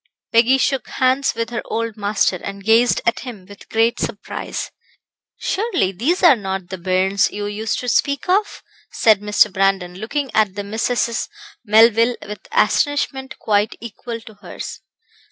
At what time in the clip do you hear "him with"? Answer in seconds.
3.19-3.69